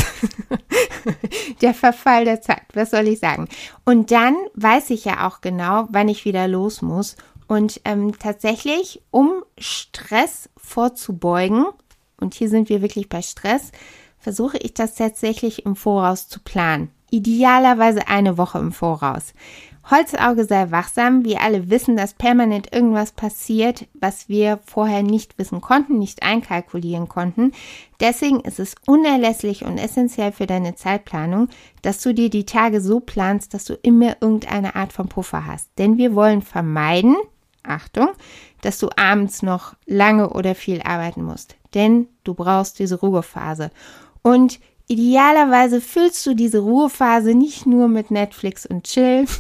der 1.62 1.76
Verfall 1.76 2.26
der 2.26 2.42
Zeit, 2.42 2.64
was 2.74 2.90
soll 2.92 3.08
ich 3.08 3.20
sagen? 3.20 3.48
Und 3.86 4.12
dann 4.12 4.36
weiß 4.56 4.90
ich 4.90 5.06
ja 5.06 5.28
auch 5.28 5.40
genau, 5.40 5.88
wann 5.92 6.10
ich 6.10 6.26
wieder 6.26 6.48
los 6.48 6.82
muss 6.82 7.16
und 7.48 7.82
ähm, 7.86 8.18
tatsächlich, 8.18 9.02
um 9.12 9.44
Stress 9.58 10.50
vorzubeugen, 10.58 11.66
und 12.20 12.34
hier 12.34 12.50
sind 12.50 12.70
wir 12.70 12.82
wirklich 12.82 13.10
bei 13.10 13.22
Stress, 13.22 13.72
versuche 14.18 14.58
ich 14.58 14.74
das 14.74 14.96
tatsächlich 14.96 15.66
im 15.66 15.76
Voraus 15.76 16.28
zu 16.28 16.40
planen. 16.40 16.90
Idealerweise 17.12 18.08
eine 18.08 18.38
Woche 18.38 18.58
im 18.58 18.72
Voraus. 18.72 19.34
Holzauge 19.90 20.46
sei 20.46 20.72
wachsam. 20.72 21.24
Wir 21.26 21.42
alle 21.42 21.70
wissen, 21.70 21.96
dass 21.96 22.16
permanent 22.16 22.74
irgendwas 22.74 23.12
passiert, 23.12 23.88
was 23.94 24.28
wir 24.28 24.60
vorher 24.66 25.04
nicht 25.04 25.38
wissen 25.38 25.62
konnten, 25.62 26.00
nicht 26.00 26.24
einkalkulieren 26.24 27.08
konnten. 27.08 27.52
Deswegen 28.00 28.40
ist 28.40 28.60
es 28.60 28.76
unerlässlich 28.88 29.64
und 29.64 29.78
essentiell 29.78 30.32
für 30.32 30.48
deine 30.48 30.74
Zeitplanung, 30.74 31.50
dass 31.84 32.02
du 32.02 32.16
dir 32.16 32.32
die 32.32 32.46
Tage 32.46 32.82
so 32.82 33.00
planst, 33.00 33.54
dass 33.54 33.66
du 33.66 33.76
immer 33.76 34.18
irgendeine 34.22 34.76
Art 34.76 34.92
von 34.92 35.08
Puffer 35.08 35.46
hast. 35.46 35.70
Denn 35.78 35.98
wir 35.98 36.16
wollen 36.16 36.42
vermeiden, 36.42 37.16
Achtung, 37.70 38.10
dass 38.62 38.80
du 38.80 38.90
abends 38.96 39.44
noch 39.44 39.76
lange 39.86 40.30
oder 40.30 40.56
viel 40.56 40.82
arbeiten 40.82 41.24
musst. 41.24 41.56
Denn 41.74 42.08
du 42.24 42.34
brauchst 42.34 42.80
diese 42.80 43.00
Ruhephase. 43.00 43.72
Und 44.22 44.60
idealerweise 44.88 45.82
füllst 45.82 46.26
du 46.26 46.34
diese 46.34 46.60
Ruhephase 46.60 47.36
nicht 47.36 47.66
nur 47.66 47.88
mit 47.88 48.12
Netflix 48.12 48.66
und 48.66 48.86
Chill. 48.86 49.26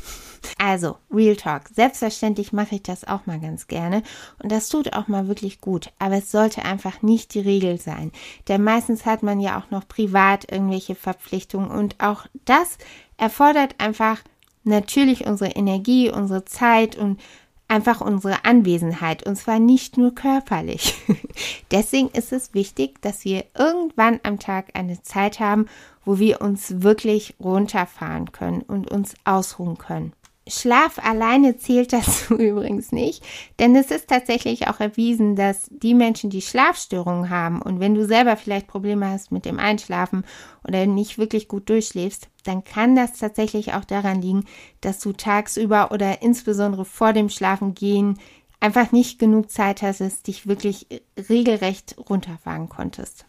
Also, 0.59 0.97
Real 1.11 1.35
Talk. 1.35 1.63
Selbstverständlich 1.73 2.53
mache 2.53 2.75
ich 2.75 2.83
das 2.83 3.03
auch 3.03 3.25
mal 3.25 3.39
ganz 3.39 3.67
gerne 3.67 4.03
und 4.41 4.51
das 4.51 4.69
tut 4.69 4.93
auch 4.93 5.07
mal 5.07 5.27
wirklich 5.27 5.59
gut. 5.59 5.91
Aber 5.99 6.17
es 6.17 6.31
sollte 6.31 6.63
einfach 6.63 7.01
nicht 7.01 7.33
die 7.33 7.39
Regel 7.39 7.79
sein. 7.79 8.11
Denn 8.47 8.63
meistens 8.63 9.07
hat 9.07 9.23
man 9.23 9.39
ja 9.39 9.59
auch 9.59 9.71
noch 9.71 9.87
privat 9.87 10.51
irgendwelche 10.51 10.93
Verpflichtungen 10.93 11.71
und 11.71 11.95
auch 11.99 12.27
das 12.45 12.77
erfordert 13.17 13.75
einfach 13.79 14.21
natürlich 14.63 15.25
unsere 15.25 15.51
Energie, 15.51 16.11
unsere 16.11 16.45
Zeit 16.45 16.95
und 16.95 17.19
einfach 17.67 18.01
unsere 18.01 18.45
Anwesenheit 18.45 19.25
und 19.25 19.35
zwar 19.35 19.59
nicht 19.59 19.97
nur 19.97 20.13
körperlich. 20.13 20.95
Deswegen 21.71 22.09
ist 22.09 22.31
es 22.31 22.53
wichtig, 22.53 23.01
dass 23.01 23.25
wir 23.25 23.45
irgendwann 23.57 24.19
am 24.23 24.39
Tag 24.39 24.67
eine 24.73 25.01
Zeit 25.01 25.39
haben, 25.39 25.67
wo 26.03 26.19
wir 26.19 26.41
uns 26.41 26.81
wirklich 26.81 27.35
runterfahren 27.39 28.31
können 28.31 28.61
und 28.61 28.91
uns 28.91 29.15
ausruhen 29.25 29.77
können. 29.77 30.13
Schlaf 30.47 30.99
alleine 30.99 31.57
zählt 31.57 31.91
dazu 31.91 32.35
übrigens 32.37 32.91
nicht, 32.91 33.23
denn 33.59 33.75
es 33.75 33.89
ist 33.89 34.07
tatsächlich 34.07 34.67
auch 34.67 34.79
erwiesen, 34.79 35.35
dass 35.35 35.67
die 35.71 35.95
Menschen, 35.95 36.29
die 36.29 36.41
Schlafstörungen 36.41 37.29
haben 37.29 37.61
und 37.61 37.79
wenn 37.79 37.95
du 37.95 38.05
selber 38.05 38.37
vielleicht 38.37 38.67
Probleme 38.67 39.09
hast 39.09 39.31
mit 39.31 39.45
dem 39.45 39.59
Einschlafen 39.59 40.23
oder 40.67 40.85
nicht 40.85 41.17
wirklich 41.17 41.47
gut 41.47 41.69
durchschläfst, 41.69 42.29
dann 42.43 42.63
kann 42.63 42.95
das 42.95 43.13
tatsächlich 43.13 43.73
auch 43.73 43.85
daran 43.85 44.21
liegen, 44.21 44.45
dass 44.81 44.99
du 44.99 45.13
tagsüber 45.13 45.91
oder 45.91 46.21
insbesondere 46.21 46.85
vor 46.85 47.11
dem 47.11 47.29
Schlafengehen 47.29 48.19
einfach 48.59 48.91
nicht 48.91 49.19
genug 49.19 49.49
Zeit 49.51 49.81
hattest, 49.81 50.27
dich 50.27 50.47
wirklich 50.47 50.87
regelrecht 51.29 51.95
runterfahren 52.09 52.69
konntest. 52.69 53.25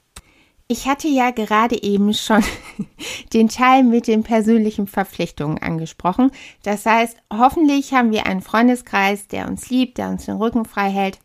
Ich 0.69 0.89
hatte 0.89 1.07
ja 1.07 1.31
gerade 1.31 1.81
eben 1.81 2.13
schon 2.13 2.43
den 3.33 3.49
Teil 3.49 3.85
mit 3.85 4.09
den 4.09 4.25
persönlichen 4.25 4.89
Verpflichtungen 4.89 5.59
angesprochen. 5.59 6.33
Das 6.65 6.85
heißt, 6.87 7.17
hoffentlich 7.33 7.95
haben 7.95 8.11
wir 8.11 8.27
einen 8.27 8.43
Freundeskreis, 8.43 9.29
der 9.29 9.47
uns 9.49 9.71
liebt, 9.71 9.99
der 9.99 10.09
uns 10.09 10.25
den 10.25 10.37
Rücken 10.37 10.65
frei 10.65 10.91
hält, 10.91 11.21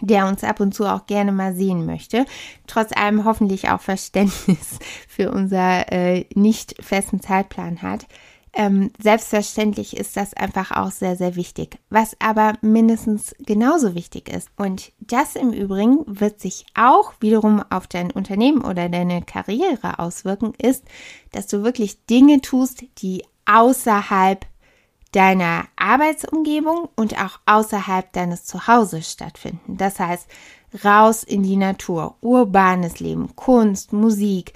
der 0.00 0.26
uns 0.26 0.42
ab 0.42 0.58
und 0.58 0.74
zu 0.74 0.86
auch 0.86 1.06
gerne 1.06 1.30
mal 1.30 1.54
sehen 1.54 1.86
möchte. 1.86 2.26
Trotz 2.66 2.90
allem 2.92 3.24
hoffentlich 3.24 3.70
auch 3.70 3.80
Verständnis 3.80 4.80
für 5.08 5.30
unser 5.30 5.92
äh, 5.92 6.26
nicht 6.34 6.74
festen 6.82 7.20
Zeitplan 7.20 7.80
hat. 7.80 8.06
Ähm, 8.56 8.92
selbstverständlich 9.02 9.96
ist 9.96 10.16
das 10.16 10.32
einfach 10.34 10.70
auch 10.70 10.92
sehr, 10.92 11.16
sehr 11.16 11.34
wichtig. 11.34 11.78
Was 11.90 12.16
aber 12.20 12.52
mindestens 12.60 13.34
genauso 13.40 13.96
wichtig 13.96 14.28
ist, 14.28 14.48
und 14.56 14.92
das 15.00 15.34
im 15.34 15.52
Übrigen 15.52 16.04
wird 16.06 16.40
sich 16.40 16.64
auch 16.74 17.14
wiederum 17.18 17.64
auf 17.70 17.88
dein 17.88 18.12
Unternehmen 18.12 18.62
oder 18.64 18.88
deine 18.88 19.22
Karriere 19.22 19.98
auswirken, 19.98 20.52
ist, 20.56 20.84
dass 21.32 21.48
du 21.48 21.64
wirklich 21.64 22.06
Dinge 22.06 22.40
tust, 22.42 22.84
die 22.98 23.24
außerhalb 23.44 24.46
deiner 25.10 25.64
Arbeitsumgebung 25.76 26.88
und 26.96 27.18
auch 27.20 27.40
außerhalb 27.46 28.12
deines 28.12 28.44
Zuhauses 28.44 29.10
stattfinden. 29.10 29.76
Das 29.76 29.98
heißt, 29.98 30.28
raus 30.84 31.22
in 31.22 31.42
die 31.42 31.56
Natur, 31.56 32.16
urbanes 32.20 33.00
Leben, 33.00 33.34
Kunst, 33.36 33.92
Musik, 33.92 34.54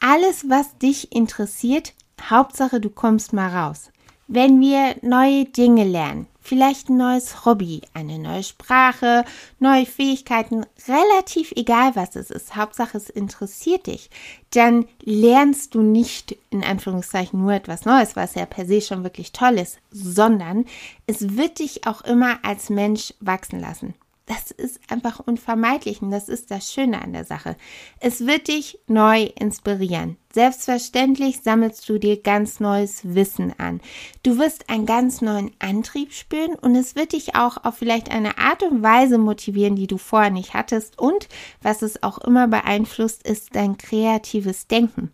alles, 0.00 0.48
was 0.48 0.76
dich 0.78 1.12
interessiert, 1.12 1.94
Hauptsache, 2.22 2.80
du 2.80 2.90
kommst 2.90 3.32
mal 3.32 3.48
raus. 3.48 3.90
Wenn 4.26 4.60
wir 4.60 4.96
neue 5.02 5.44
Dinge 5.44 5.84
lernen, 5.84 6.26
vielleicht 6.40 6.88
ein 6.88 6.96
neues 6.96 7.44
Hobby, 7.44 7.82
eine 7.92 8.18
neue 8.18 8.42
Sprache, 8.42 9.24
neue 9.58 9.84
Fähigkeiten, 9.84 10.64
relativ 10.88 11.52
egal 11.56 11.94
was 11.94 12.16
es 12.16 12.30
ist, 12.30 12.56
Hauptsache 12.56 12.96
es 12.96 13.10
interessiert 13.10 13.86
dich, 13.86 14.08
dann 14.50 14.86
lernst 15.02 15.74
du 15.74 15.82
nicht 15.82 16.36
in 16.50 16.64
Anführungszeichen 16.64 17.40
nur 17.40 17.52
etwas 17.52 17.84
Neues, 17.84 18.16
was 18.16 18.34
ja 18.34 18.46
per 18.46 18.66
se 18.66 18.80
schon 18.80 19.04
wirklich 19.04 19.32
toll 19.32 19.58
ist, 19.58 19.78
sondern 19.90 20.64
es 21.06 21.36
wird 21.36 21.58
dich 21.58 21.86
auch 21.86 22.02
immer 22.02 22.38
als 22.42 22.70
Mensch 22.70 23.12
wachsen 23.20 23.60
lassen. 23.60 23.94
Das 24.26 24.50
ist 24.50 24.80
einfach 24.90 25.20
unvermeidlich 25.20 26.00
und 26.00 26.10
das 26.10 26.30
ist 26.30 26.50
das 26.50 26.72
Schöne 26.72 27.02
an 27.02 27.12
der 27.12 27.26
Sache. 27.26 27.56
Es 28.00 28.26
wird 28.26 28.48
dich 28.48 28.78
neu 28.86 29.24
inspirieren. 29.38 30.16
Selbstverständlich 30.32 31.42
sammelst 31.42 31.86
du 31.88 31.98
dir 31.98 32.22
ganz 32.22 32.58
neues 32.58 33.14
Wissen 33.14 33.52
an. 33.58 33.82
Du 34.22 34.38
wirst 34.38 34.70
einen 34.70 34.86
ganz 34.86 35.20
neuen 35.20 35.50
Antrieb 35.58 36.14
spüren 36.14 36.54
und 36.54 36.74
es 36.74 36.96
wird 36.96 37.12
dich 37.12 37.36
auch 37.36 37.64
auf 37.64 37.76
vielleicht 37.76 38.10
eine 38.10 38.38
Art 38.38 38.62
und 38.62 38.82
Weise 38.82 39.18
motivieren, 39.18 39.76
die 39.76 39.86
du 39.86 39.98
vorher 39.98 40.30
nicht 40.30 40.54
hattest 40.54 40.98
und 40.98 41.28
was 41.60 41.82
es 41.82 42.02
auch 42.02 42.16
immer 42.18 42.48
beeinflusst, 42.48 43.28
ist 43.28 43.54
dein 43.54 43.76
kreatives 43.76 44.66
Denken. 44.68 45.12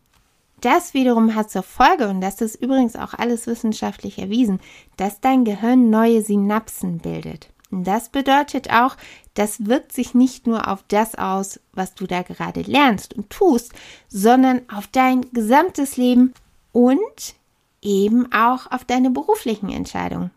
Das 0.60 0.94
wiederum 0.94 1.34
hat 1.34 1.50
zur 1.50 1.62
Folge, 1.62 2.08
und 2.08 2.20
das 2.20 2.40
ist 2.42 2.56
übrigens 2.56 2.94
auch 2.94 3.14
alles 3.14 3.46
wissenschaftlich 3.46 4.18
erwiesen, 4.18 4.60
dass 4.96 5.20
dein 5.20 5.44
Gehirn 5.44 5.90
neue 5.90 6.22
Synapsen 6.22 6.98
bildet. 6.98 7.48
Das 7.70 8.08
bedeutet 8.08 8.70
auch, 8.70 8.96
das 9.34 9.66
wirkt 9.66 9.92
sich 9.92 10.14
nicht 10.14 10.46
nur 10.46 10.68
auf 10.68 10.84
das 10.88 11.14
aus, 11.14 11.60
was 11.72 11.94
du 11.94 12.06
da 12.06 12.22
gerade 12.22 12.62
lernst 12.62 13.14
und 13.14 13.30
tust, 13.30 13.72
sondern 14.08 14.62
auf 14.72 14.88
dein 14.88 15.22
gesamtes 15.32 15.96
Leben 15.96 16.34
und 16.72 17.34
eben 17.80 18.30
auch 18.32 18.70
auf 18.70 18.84
deine 18.84 19.10
beruflichen 19.10 19.70
Entscheidungen. 19.70 20.30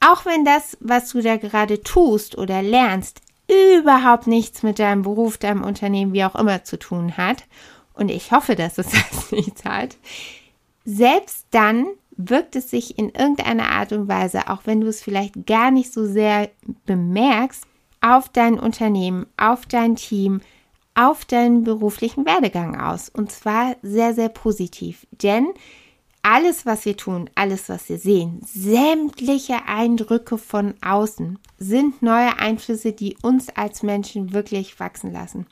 Auch 0.00 0.24
wenn 0.24 0.44
das, 0.44 0.76
was 0.80 1.10
du 1.10 1.20
da 1.20 1.36
gerade 1.36 1.80
tust 1.82 2.38
oder 2.38 2.62
lernst, 2.62 3.20
überhaupt 3.78 4.26
nichts 4.26 4.62
mit 4.62 4.78
deinem 4.78 5.02
Beruf, 5.02 5.38
deinem 5.38 5.64
Unternehmen, 5.64 6.12
wie 6.12 6.24
auch 6.24 6.34
immer 6.34 6.64
zu 6.64 6.78
tun 6.78 7.16
hat, 7.16 7.44
und 7.94 8.10
ich 8.10 8.32
hoffe, 8.32 8.56
dass 8.56 8.78
es 8.78 8.86
das 8.90 9.32
nicht 9.32 9.64
hat, 9.64 9.96
selbst 10.84 11.46
dann 11.50 11.86
wirkt 12.28 12.56
es 12.56 12.70
sich 12.70 12.98
in 12.98 13.10
irgendeiner 13.10 13.70
Art 13.70 13.92
und 13.92 14.08
Weise, 14.08 14.48
auch 14.48 14.62
wenn 14.64 14.80
du 14.80 14.88
es 14.88 15.02
vielleicht 15.02 15.46
gar 15.46 15.70
nicht 15.70 15.92
so 15.92 16.06
sehr 16.06 16.50
bemerkst, 16.86 17.64
auf 18.00 18.28
dein 18.28 18.58
Unternehmen, 18.58 19.26
auf 19.36 19.66
dein 19.66 19.96
Team, 19.96 20.40
auf 20.94 21.24
deinen 21.24 21.64
beruflichen 21.64 22.26
Werdegang 22.26 22.78
aus. 22.78 23.08
Und 23.08 23.30
zwar 23.30 23.76
sehr, 23.82 24.12
sehr 24.14 24.28
positiv. 24.28 25.06
Denn 25.22 25.48
alles, 26.22 26.66
was 26.66 26.84
wir 26.84 26.96
tun, 26.96 27.30
alles, 27.34 27.68
was 27.68 27.88
wir 27.88 27.98
sehen, 27.98 28.40
sämtliche 28.44 29.66
Eindrücke 29.66 30.38
von 30.38 30.74
außen 30.80 31.38
sind 31.58 32.02
neue 32.02 32.38
Einflüsse, 32.38 32.92
die 32.92 33.16
uns 33.22 33.48
als 33.50 33.82
Menschen 33.82 34.32
wirklich 34.32 34.78
wachsen 34.78 35.12
lassen. 35.12 35.46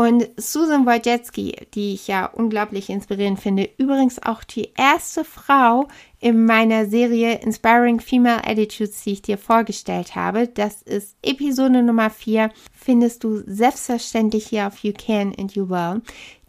Und 0.00 0.30
Susan 0.38 0.86
Wojcicki, 0.86 1.54
die 1.74 1.92
ich 1.92 2.08
ja 2.08 2.24
unglaublich 2.24 2.88
inspirierend 2.88 3.38
finde, 3.38 3.68
übrigens 3.76 4.18
auch 4.22 4.44
die 4.44 4.70
erste 4.74 5.26
Frau 5.26 5.88
in 6.20 6.46
meiner 6.46 6.86
Serie 6.86 7.34
Inspiring 7.40 8.00
Female 8.00 8.42
Attitudes, 8.42 9.02
die 9.02 9.12
ich 9.12 9.20
dir 9.20 9.36
vorgestellt 9.36 10.16
habe. 10.16 10.48
Das 10.48 10.80
ist 10.80 11.16
Episode 11.20 11.82
Nummer 11.82 12.08
4, 12.08 12.48
findest 12.72 13.24
du 13.24 13.42
selbstverständlich 13.46 14.46
hier 14.46 14.68
auf 14.68 14.78
You 14.78 14.94
Can 14.94 15.34
and 15.38 15.54
You 15.54 15.68
Will. 15.68 16.00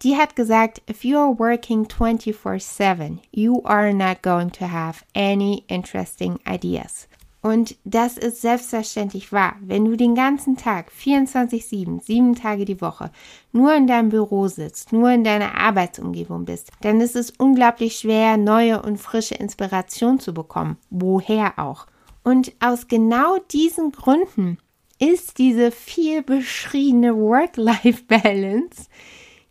Die 0.02 0.16
hat 0.16 0.38
gesagt, 0.38 0.82
if 0.90 1.04
you 1.04 1.18
are 1.18 1.38
working 1.38 1.86
24/7, 1.88 3.18
you 3.32 3.62
are 3.66 3.94
not 3.94 4.22
going 4.22 4.50
to 4.54 4.66
have 4.66 5.04
any 5.14 5.66
interesting 5.68 6.40
ideas. 6.48 7.10
Und 7.42 7.76
das 7.86 8.18
ist 8.18 8.42
selbstverständlich 8.42 9.32
wahr. 9.32 9.56
Wenn 9.62 9.86
du 9.86 9.98
den 9.98 10.14
ganzen 10.14 10.58
Tag, 10.58 10.92
24-7, 10.92 12.04
sieben 12.04 12.36
Tage 12.36 12.66
die 12.66 12.82
Woche, 12.82 13.12
nur 13.52 13.74
in 13.74 13.88
deinem 13.88 14.10
Büro 14.10 14.48
sitzt, 14.48 14.94
nur 14.94 15.10
in 15.10 15.24
deiner 15.24 15.56
Arbeitsumgebung 15.56 16.46
bist, 16.46 16.70
dann 16.82 17.02
ist 17.02 17.16
es 17.16 17.32
unglaublich 17.32 17.98
schwer, 17.98 18.38
neue 18.38 18.82
und 18.82 18.98
frische 18.98 19.36
Inspiration 19.36 20.20
zu 20.20 20.34
bekommen. 20.34 20.78
Woher 20.92 21.58
auch. 21.58 21.88
Und 22.24 22.54
aus 22.60 22.88
genau 22.88 23.40
diesen 23.52 23.92
Gründen 23.92 24.60
ist 25.00 25.40
diese 25.40 25.72
viel 25.72 26.22
beschriebene 26.22 27.16
Work-Life-Balance 27.16 28.88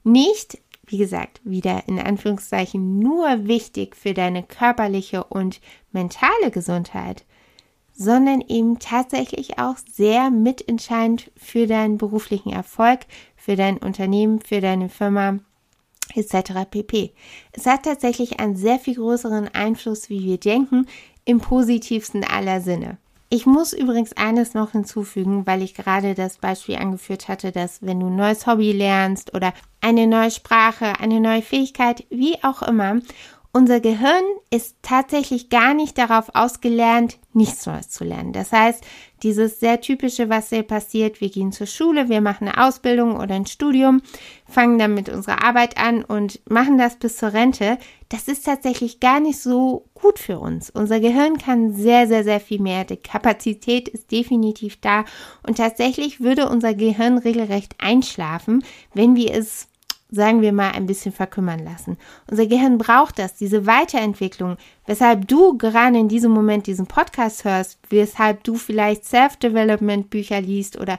nicht, 0.05 0.59
wie 0.87 0.99
gesagt, 0.99 1.41
wieder 1.45 1.89
in 1.89 1.99
Anführungszeichen 1.99 2.99
nur 3.01 3.49
wichtig 3.49 3.97
für 3.97 4.15
deine 4.15 4.45
körperliche 4.45 5.25
und 5.25 5.61
mentale 5.93 6.51
Gesundheit, 6.53 7.25
sondern 8.01 8.41
eben 8.41 8.79
tatsächlich 8.79 9.59
auch 9.59 9.77
sehr 9.93 10.31
mitentscheidend 10.31 11.31
für 11.37 11.67
deinen 11.67 11.99
beruflichen 11.99 12.51
Erfolg, 12.51 13.01
für 13.37 13.57
dein 13.57 13.77
Unternehmen, 13.77 14.41
für 14.41 14.63
deine 14.63 14.89
Firma 14.89 15.39
etc. 16.15 16.65
pp. 16.71 17.13
Es 17.53 17.67
hat 17.67 17.83
tatsächlich 17.83 18.41
einen 18.41 18.57
sehr 18.57 18.79
viel 18.79 18.95
größeren 18.95 19.49
Einfluss, 19.49 20.09
wie 20.09 20.25
wir 20.25 20.39
denken, 20.39 20.87
im 21.27 21.41
positivsten 21.41 22.25
aller 22.25 22.63
Sinne. 22.63 22.97
Ich 23.29 23.45
muss 23.45 23.75
übrigens 23.75 24.15
eines 24.17 24.55
noch 24.55 24.73
hinzufügen, 24.73 25.47
weil 25.47 25.61
ich 25.61 25.75
gerade 25.75 26.15
das 26.15 26.39
Beispiel 26.39 26.77
angeführt 26.77 27.29
hatte, 27.29 27.53
dass 27.53 27.83
wenn 27.83 28.01
du 28.01 28.07
ein 28.07 28.17
neues 28.17 28.47
Hobby 28.47 28.73
lernst 28.73 29.35
oder 29.35 29.53
eine 29.83 30.07
neue 30.07 30.31
Sprache, 30.31 30.99
eine 31.01 31.21
neue 31.21 31.43
Fähigkeit, 31.43 32.07
wie 32.09 32.43
auch 32.43 32.63
immer, 32.63 33.01
unser 33.53 33.81
Gehirn 33.81 34.23
ist 34.51 34.77
tatsächlich 34.83 35.49
gar 35.51 35.75
nicht 35.75 35.99
darauf 35.99 36.31
ausgelernt, 36.35 37.19
nichts 37.33 37.67
Neues 37.67 37.89
zu 37.89 38.05
lernen. 38.05 38.33
Das 38.33 38.53
heißt, 38.53 38.85
dieses 39.23 39.61
sehr 39.61 39.81
typische, 39.81 40.29
was 40.29 40.51
hier 40.51 40.63
passiert, 40.63 41.21
wir 41.21 41.31
gehen 41.31 41.53
zur 41.53 41.67
Schule, 41.67 42.09
wir 42.09 42.21
machen 42.21 42.49
eine 42.49 42.65
Ausbildung 42.65 43.17
oder 43.17 43.35
ein 43.35 43.47
Studium, 43.47 44.03
fangen 44.47 44.79
dann 44.79 44.95
mit 44.95 45.09
unserer 45.09 45.45
Arbeit 45.45 45.79
an 45.79 46.05
und 46.05 46.41
machen 46.49 46.79
das 46.79 46.97
bis 46.97 47.17
zur 47.17 47.33
Rente, 47.33 47.79
das 48.09 48.29
ist 48.29 48.45
tatsächlich 48.45 48.99
gar 48.99 49.21
nicht 49.21 49.41
so 49.41 49.85
gut 49.95 50.19
für 50.19 50.39
uns. 50.39 50.71
Unser 50.71 51.01
Gehirn 51.01 51.39
kann 51.39 51.73
sehr, 51.73 52.09
sehr, 52.09 52.25
sehr 52.25 52.41
viel 52.41 52.61
mehr. 52.61 52.85
Die 52.85 52.97
Kapazität 52.97 53.89
ist 53.89 54.11
definitiv 54.11 54.81
da 54.81 55.05
und 55.47 55.59
tatsächlich 55.59 56.21
würde 56.21 56.49
unser 56.49 56.75
Gehirn 56.75 57.19
regelrecht 57.19 57.77
einschlafen, 57.79 58.65
wenn 58.95 59.15
wir 59.15 59.33
es 59.35 59.70
sagen 60.11 60.43
wir 60.43 60.53
mal, 60.53 60.73
ein 60.73 60.87
bisschen 60.87 61.13
verkümmern 61.13 61.61
lassen. 61.65 61.97
Unser 62.31 62.47
Gehirn 62.47 62.79
braucht 62.79 63.19
das, 63.19 63.35
diese 63.35 63.67
Weiterentwicklung, 63.67 64.57
weshalb 64.87 65.29
du 65.29 65.57
gerade 65.57 65.99
in 65.99 66.09
diesem 66.09 66.33
Moment 66.33 66.67
diesen 66.67 66.87
Podcast 66.87 67.45
hörst, 67.45 67.79
weshalb 67.91 68.45
du 68.45 68.57
vielleicht 68.57 69.05
Self-Development-Bücher 69.05 70.41
liest 70.41 70.79
oder 70.79 70.99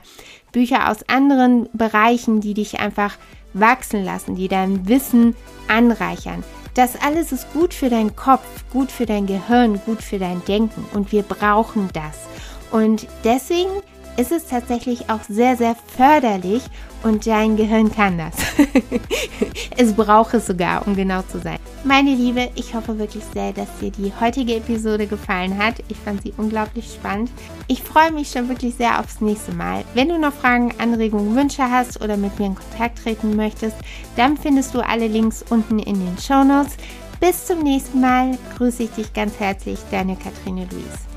Bücher 0.52 0.90
aus 0.90 1.08
anderen 1.08 1.68
Bereichen, 1.72 2.40
die 2.40 2.54
dich 2.54 2.80
einfach 2.80 3.16
wachsen 3.54 4.04
lassen, 4.04 4.34
die 4.34 4.48
dein 4.48 4.88
Wissen 4.88 5.36
anreichern. 5.68 6.42
Das 6.74 6.96
alles 7.00 7.32
ist 7.32 7.52
gut 7.52 7.74
für 7.74 7.90
deinen 7.90 8.16
Kopf, 8.16 8.46
gut 8.72 8.90
für 8.90 9.04
dein 9.04 9.26
Gehirn, 9.26 9.78
gut 9.84 10.02
für 10.02 10.18
dein 10.18 10.42
Denken 10.46 10.86
und 10.94 11.12
wir 11.12 11.22
brauchen 11.22 11.90
das. 11.92 12.26
Und 12.70 13.06
deswegen 13.24 13.82
ist 14.16 14.32
es 14.32 14.46
tatsächlich 14.46 15.08
auch 15.10 15.22
sehr, 15.28 15.56
sehr 15.56 15.74
förderlich 15.96 16.62
und 17.02 17.26
dein 17.26 17.56
Gehirn 17.56 17.90
kann 17.90 18.18
das. 18.18 18.34
es 19.76 19.92
braucht 19.92 20.34
es 20.34 20.46
sogar, 20.46 20.86
um 20.86 20.94
genau 20.94 21.22
zu 21.22 21.38
sein. 21.40 21.58
Meine 21.84 22.14
Liebe, 22.14 22.50
ich 22.54 22.74
hoffe 22.74 22.98
wirklich 22.98 23.24
sehr, 23.32 23.52
dass 23.52 23.66
dir 23.80 23.90
die 23.90 24.12
heutige 24.20 24.54
Episode 24.56 25.06
gefallen 25.06 25.58
hat. 25.58 25.76
Ich 25.88 25.96
fand 25.96 26.22
sie 26.22 26.32
unglaublich 26.36 26.86
spannend. 26.92 27.30
Ich 27.66 27.82
freue 27.82 28.12
mich 28.12 28.30
schon 28.30 28.48
wirklich 28.48 28.74
sehr 28.76 29.00
aufs 29.00 29.20
nächste 29.20 29.52
Mal. 29.52 29.84
Wenn 29.94 30.08
du 30.08 30.18
noch 30.18 30.32
Fragen, 30.32 30.72
Anregungen, 30.78 31.34
Wünsche 31.34 31.68
hast 31.68 32.00
oder 32.00 32.16
mit 32.16 32.38
mir 32.38 32.46
in 32.46 32.54
Kontakt 32.54 33.02
treten 33.02 33.34
möchtest, 33.34 33.76
dann 34.16 34.36
findest 34.36 34.74
du 34.74 34.80
alle 34.80 35.08
Links 35.08 35.44
unten 35.50 35.78
in 35.80 35.94
den 35.94 36.18
Show 36.18 36.44
Notes. 36.44 36.76
Bis 37.18 37.46
zum 37.46 37.60
nächsten 37.62 38.00
Mal 38.00 38.38
grüße 38.56 38.84
ich 38.84 38.90
dich 38.90 39.12
ganz 39.12 39.38
herzlich, 39.38 39.78
deine 39.90 40.16
Katrine 40.16 40.66
Luise. 40.70 41.11